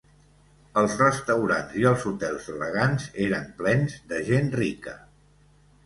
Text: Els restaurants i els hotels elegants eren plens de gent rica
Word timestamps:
Els 0.81 0.95
restaurants 1.01 1.75
i 1.83 1.85
els 1.91 2.07
hotels 2.13 2.49
elegants 2.55 3.07
eren 3.29 3.49
plens 3.63 3.97
de 4.15 4.27
gent 4.33 4.53
rica 4.61 5.01